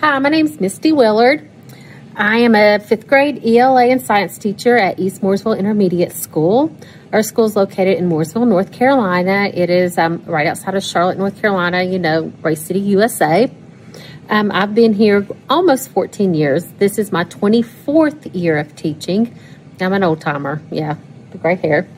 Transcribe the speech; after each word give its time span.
Hi, 0.00 0.16
my 0.20 0.28
name 0.28 0.46
is 0.46 0.60
Misty 0.60 0.92
Willard. 0.92 1.50
I 2.14 2.36
am 2.36 2.54
a 2.54 2.78
fifth 2.78 3.08
grade 3.08 3.44
ELA 3.44 3.86
and 3.86 4.00
science 4.00 4.38
teacher 4.38 4.76
at 4.76 5.00
East 5.00 5.22
Mooresville 5.22 5.58
Intermediate 5.58 6.12
School. 6.12 6.72
Our 7.12 7.20
school 7.24 7.46
is 7.46 7.56
located 7.56 7.98
in 7.98 8.08
Mooresville, 8.08 8.46
North 8.46 8.70
Carolina. 8.70 9.50
It 9.52 9.70
is 9.70 9.98
um, 9.98 10.22
right 10.24 10.46
outside 10.46 10.76
of 10.76 10.84
Charlotte, 10.84 11.18
North 11.18 11.40
Carolina, 11.40 11.82
you 11.82 11.98
know, 11.98 12.32
Race 12.42 12.62
City, 12.62 12.78
USA. 12.78 13.50
Um, 14.28 14.52
I've 14.52 14.72
been 14.72 14.92
here 14.92 15.26
almost 15.50 15.90
14 15.90 16.32
years. 16.32 16.64
This 16.78 16.96
is 16.96 17.10
my 17.10 17.24
24th 17.24 18.32
year 18.40 18.56
of 18.56 18.76
teaching. 18.76 19.36
I'm 19.80 19.92
an 19.92 20.04
old 20.04 20.20
timer, 20.20 20.62
yeah, 20.70 20.94
gray 21.42 21.56
hair. 21.56 21.88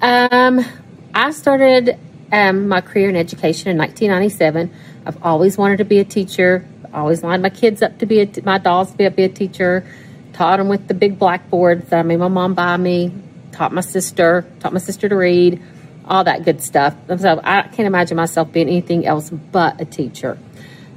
Um, 0.00 0.64
I 1.12 1.32
started 1.32 1.98
um, 2.30 2.68
my 2.68 2.80
career 2.80 3.08
in 3.08 3.16
education 3.16 3.72
in 3.72 3.78
1997. 3.78 4.72
I've 5.04 5.20
always 5.20 5.58
wanted 5.58 5.78
to 5.78 5.84
be 5.84 5.98
a 5.98 6.04
teacher 6.04 6.64
always 6.94 7.22
lined 7.22 7.42
my 7.42 7.50
kids 7.50 7.82
up 7.82 7.98
to 7.98 8.06
be 8.06 8.20
a, 8.20 8.28
my 8.42 8.58
dolls 8.58 8.92
to 8.92 8.96
be 8.96 9.08
be 9.08 9.24
a 9.24 9.28
teacher. 9.28 9.86
Taught 10.32 10.58
them 10.58 10.68
with 10.68 10.88
the 10.88 10.94
big 10.94 11.18
blackboards 11.18 11.88
that 11.90 12.00
I 12.00 12.02
made 12.02 12.18
my 12.18 12.28
mom 12.28 12.54
buy 12.54 12.76
me. 12.76 13.12
Taught 13.52 13.72
my 13.72 13.80
sister. 13.80 14.46
Taught 14.60 14.72
my 14.72 14.80
sister 14.80 15.08
to 15.08 15.16
read. 15.16 15.62
All 16.06 16.24
that 16.24 16.44
good 16.44 16.60
stuff. 16.60 16.94
So 17.18 17.40
I 17.42 17.62
can't 17.62 17.86
imagine 17.86 18.16
myself 18.16 18.52
being 18.52 18.68
anything 18.68 19.06
else 19.06 19.30
but 19.30 19.80
a 19.80 19.84
teacher. 19.84 20.38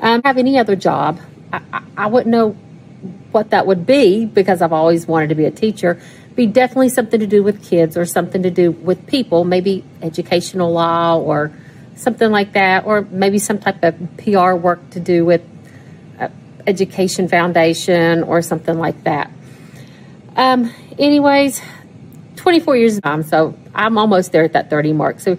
Um, 0.01 0.21
have 0.23 0.37
any 0.37 0.57
other 0.59 0.75
job, 0.75 1.19
I, 1.51 1.61
I, 1.73 1.83
I 1.97 2.07
wouldn't 2.07 2.31
know 2.31 2.51
what 3.31 3.51
that 3.51 3.67
would 3.67 3.85
be 3.85 4.25
because 4.25 4.61
I've 4.61 4.73
always 4.73 5.07
wanted 5.07 5.29
to 5.29 5.35
be 5.35 5.45
a 5.45 5.51
teacher. 5.51 6.01
Be 6.35 6.45
definitely 6.45 6.89
something 6.89 7.19
to 7.19 7.27
do 7.27 7.43
with 7.43 7.63
kids 7.63 7.97
or 7.97 8.05
something 8.05 8.43
to 8.43 8.51
do 8.51 8.71
with 8.71 9.07
people, 9.07 9.43
maybe 9.43 9.83
educational 10.01 10.71
law 10.71 11.17
or 11.17 11.51
something 11.95 12.31
like 12.31 12.53
that, 12.53 12.85
or 12.85 13.01
maybe 13.01 13.39
some 13.39 13.59
type 13.59 13.83
of 13.83 13.95
PR 14.17 14.53
work 14.53 14.89
to 14.91 14.99
do 14.99 15.25
with 15.25 15.41
Education 16.67 17.27
Foundation 17.27 18.23
or 18.23 18.41
something 18.41 18.77
like 18.77 19.03
that. 19.05 19.31
Um, 20.35 20.71
anyways, 20.99 21.61
24 22.35 22.77
years 22.77 22.99
time, 22.99 23.23
so 23.23 23.57
I'm 23.73 23.97
almost 23.97 24.31
there 24.31 24.43
at 24.43 24.53
that 24.53 24.69
30 24.69 24.93
mark. 24.93 25.19
So 25.19 25.37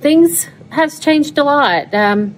things 0.00 0.48
have 0.70 0.98
changed 1.00 1.38
a 1.38 1.44
lot. 1.44 1.92
Um, 1.92 2.36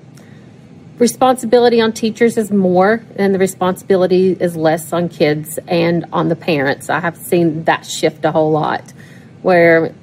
responsibility 0.98 1.80
on 1.80 1.92
teachers 1.92 2.38
is 2.38 2.50
more, 2.50 3.02
and 3.16 3.34
the 3.34 3.38
responsibility 3.38 4.32
is 4.32 4.56
less 4.56 4.92
on 4.92 5.08
kids 5.08 5.58
and 5.68 6.06
on 6.12 6.28
the 6.28 6.36
parents. 6.36 6.88
I 6.88 7.00
have 7.00 7.16
seen 7.16 7.64
that 7.64 7.84
shift 7.84 8.24
a 8.24 8.32
whole 8.32 8.52
lot, 8.52 8.92
where 9.42 9.94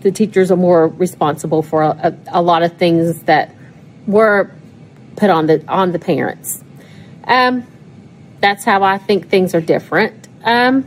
the 0.00 0.10
teachers 0.10 0.50
are 0.50 0.56
more 0.56 0.88
responsible 0.88 1.62
for 1.62 1.82
a, 1.82 1.90
a, 2.32 2.40
a 2.40 2.42
lot 2.42 2.62
of 2.62 2.76
things 2.76 3.22
that 3.22 3.54
were 4.06 4.50
put 5.16 5.30
on 5.30 5.46
the 5.46 5.64
on 5.68 5.92
the 5.92 5.98
parents. 5.98 6.63
Um, 7.26 7.66
that's 8.40 8.64
how 8.64 8.82
I 8.82 8.98
think 8.98 9.28
things 9.28 9.54
are 9.54 9.60
different. 9.60 10.28
Um, 10.42 10.84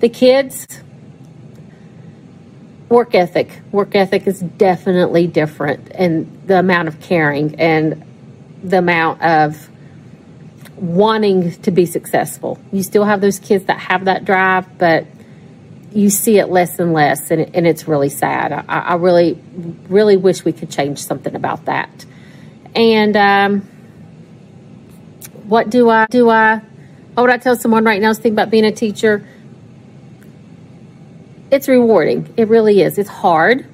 the 0.00 0.08
kids, 0.08 0.66
work 2.88 3.14
ethic. 3.14 3.60
Work 3.72 3.94
ethic 3.94 4.26
is 4.26 4.40
definitely 4.40 5.26
different, 5.26 5.90
and 5.94 6.42
the 6.46 6.58
amount 6.58 6.88
of 6.88 7.00
caring 7.00 7.58
and 7.60 8.04
the 8.62 8.78
amount 8.78 9.22
of 9.22 9.68
wanting 10.76 11.52
to 11.62 11.70
be 11.70 11.86
successful. 11.86 12.58
You 12.72 12.82
still 12.82 13.04
have 13.04 13.20
those 13.20 13.38
kids 13.38 13.64
that 13.64 13.78
have 13.78 14.06
that 14.06 14.24
drive, 14.24 14.78
but 14.78 15.06
you 15.92 16.10
see 16.10 16.38
it 16.38 16.48
less 16.48 16.78
and 16.78 16.92
less, 16.92 17.30
and, 17.30 17.54
and 17.54 17.66
it's 17.66 17.86
really 17.86 18.08
sad. 18.08 18.52
I, 18.52 18.62
I, 18.66 18.94
really, 18.94 19.38
really 19.88 20.16
wish 20.16 20.44
we 20.44 20.52
could 20.52 20.70
change 20.70 21.04
something 21.04 21.34
about 21.34 21.66
that. 21.66 22.04
And 22.74 23.16
um, 23.16 23.68
what 25.44 25.70
do 25.70 25.90
I 25.90 26.06
do? 26.06 26.30
I 26.30 26.56
oh, 26.56 26.60
what 27.14 27.22
would 27.22 27.30
I 27.30 27.38
tell 27.38 27.56
someone 27.56 27.84
right 27.84 28.00
now 28.00 28.10
is 28.10 28.18
think 28.18 28.32
about 28.32 28.50
being 28.50 28.64
a 28.64 28.72
teacher? 28.72 29.26
It's 31.50 31.68
rewarding. 31.68 32.32
It 32.36 32.48
really 32.48 32.80
is. 32.80 32.98
It's 32.98 33.08
hard, 33.08 33.66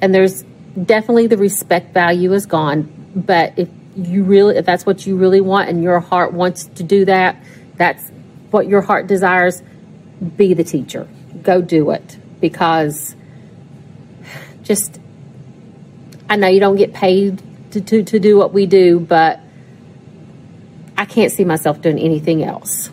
and 0.00 0.14
there's 0.14 0.44
definitely 0.84 1.26
the 1.26 1.36
respect 1.36 1.92
value 1.92 2.32
is 2.32 2.46
gone. 2.46 2.90
But 3.14 3.58
if 3.58 3.68
you 3.94 4.24
really, 4.24 4.56
if 4.56 4.64
that's 4.64 4.86
what 4.86 5.06
you 5.06 5.16
really 5.16 5.40
want, 5.40 5.68
and 5.68 5.82
your 5.82 6.00
heart 6.00 6.32
wants 6.32 6.64
to 6.64 6.82
do 6.82 7.04
that, 7.04 7.36
that's 7.76 8.10
what 8.50 8.66
your 8.66 8.80
heart 8.80 9.06
desires. 9.06 9.62
Be 10.36 10.54
the 10.54 10.64
teacher. 10.64 11.08
Go 11.42 11.60
do 11.60 11.90
it 11.90 12.16
because 12.40 13.16
just 14.62 15.00
I 16.32 16.36
know 16.36 16.48
you 16.48 16.60
don't 16.60 16.76
get 16.76 16.94
paid 16.94 17.42
to, 17.72 17.80
to, 17.80 18.02
to 18.04 18.18
do 18.18 18.38
what 18.38 18.54
we 18.54 18.64
do, 18.64 19.00
but 19.00 19.40
I 21.02 21.04
can't 21.04 21.32
see 21.32 21.44
myself 21.44 21.82
doing 21.82 21.98
anything 21.98 22.44
else. 22.44 22.88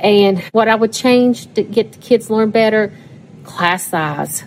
And 0.00 0.40
what 0.52 0.68
I 0.68 0.74
would 0.74 0.90
change 0.90 1.52
to 1.52 1.62
get 1.62 1.92
the 1.92 1.98
kids 1.98 2.30
learn 2.30 2.50
better, 2.50 2.94
class 3.44 3.86
size. 3.86 4.42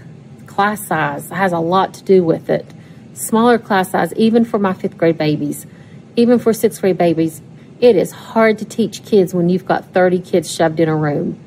Class 0.48 0.88
size 0.88 1.30
has 1.30 1.52
a 1.52 1.60
lot 1.60 1.94
to 1.94 2.04
do 2.04 2.24
with 2.24 2.50
it. 2.50 2.66
Smaller 3.14 3.60
class 3.60 3.92
size, 3.92 4.12
even 4.16 4.44
for 4.44 4.58
my 4.58 4.74
fifth 4.74 4.98
grade 4.98 5.20
babies, 5.20 5.68
even 6.16 6.40
for 6.40 6.52
sixth 6.52 6.82
grade 6.82 6.98
babies, 6.98 7.44
it 7.80 7.96
is 7.96 8.12
hard 8.12 8.58
to 8.58 8.66
teach 8.66 9.06
kids 9.06 9.36
when 9.36 9.48
you've 9.48 9.68
got 9.68 9.94
30 9.94 10.20
kids 10.22 10.52
shoved 10.52 10.80
in 10.80 10.90
a 10.90 10.96
room. 10.96 11.40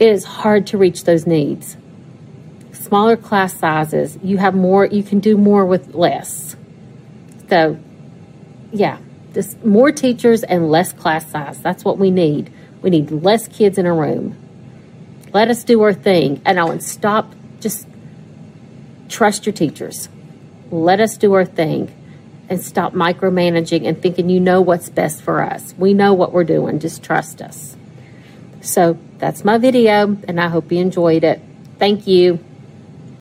It 0.00 0.08
is 0.08 0.24
hard 0.24 0.66
to 0.68 0.76
reach 0.76 1.04
those 1.04 1.24
needs. 1.24 1.76
Smaller 2.72 3.16
class 3.16 3.54
sizes, 3.54 4.18
you 4.24 4.38
have 4.38 4.56
more, 4.56 4.86
you 4.86 5.04
can 5.04 5.20
do 5.20 5.36
more 5.36 5.64
with 5.64 5.94
less. 5.94 6.56
So, 7.48 7.78
yeah, 8.72 8.98
just 9.38 9.64
more 9.64 9.92
teachers 9.92 10.42
and 10.42 10.68
less 10.68 10.92
class 10.92 11.30
size. 11.30 11.60
That's 11.60 11.84
what 11.84 11.96
we 11.96 12.10
need. 12.10 12.52
We 12.82 12.90
need 12.90 13.12
less 13.12 13.46
kids 13.46 13.78
in 13.78 13.86
a 13.86 13.94
room. 13.94 14.36
Let 15.32 15.48
us 15.48 15.62
do 15.62 15.80
our 15.82 15.94
thing. 15.94 16.42
And 16.44 16.58
I 16.58 16.64
would 16.64 16.82
stop, 16.82 17.32
just 17.60 17.86
trust 19.08 19.46
your 19.46 19.52
teachers. 19.52 20.08
Let 20.72 20.98
us 20.98 21.16
do 21.16 21.34
our 21.34 21.44
thing 21.44 21.94
and 22.48 22.60
stop 22.60 22.94
micromanaging 22.94 23.86
and 23.86 24.02
thinking 24.02 24.28
you 24.28 24.40
know 24.40 24.60
what's 24.60 24.88
best 24.88 25.22
for 25.22 25.40
us. 25.40 25.72
We 25.78 25.94
know 25.94 26.14
what 26.14 26.32
we're 26.32 26.42
doing. 26.42 26.80
Just 26.80 27.04
trust 27.04 27.40
us. 27.40 27.76
So 28.60 28.98
that's 29.18 29.44
my 29.44 29.56
video, 29.56 30.16
and 30.26 30.40
I 30.40 30.48
hope 30.48 30.72
you 30.72 30.80
enjoyed 30.80 31.22
it. 31.22 31.40
Thank 31.78 32.08
you. 32.08 32.44